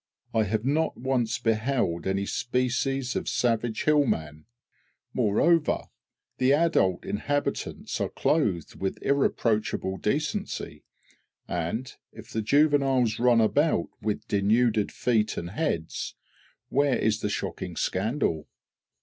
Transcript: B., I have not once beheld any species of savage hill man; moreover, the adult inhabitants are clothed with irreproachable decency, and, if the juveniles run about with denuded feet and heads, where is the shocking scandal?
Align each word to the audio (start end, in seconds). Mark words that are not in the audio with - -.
B., 0.33 0.39
I 0.39 0.43
have 0.45 0.65
not 0.65 0.97
once 0.97 1.37
beheld 1.37 2.07
any 2.07 2.25
species 2.25 3.15
of 3.15 3.29
savage 3.29 3.83
hill 3.83 4.03
man; 4.07 4.45
moreover, 5.13 5.89
the 6.39 6.53
adult 6.53 7.05
inhabitants 7.05 8.01
are 8.01 8.09
clothed 8.09 8.77
with 8.79 8.97
irreproachable 9.03 9.97
decency, 9.97 10.85
and, 11.47 11.95
if 12.11 12.31
the 12.31 12.41
juveniles 12.41 13.19
run 13.19 13.41
about 13.41 13.89
with 14.01 14.27
denuded 14.27 14.91
feet 14.91 15.37
and 15.37 15.51
heads, 15.51 16.15
where 16.69 16.97
is 16.97 17.19
the 17.19 17.29
shocking 17.29 17.75
scandal? 17.75 18.47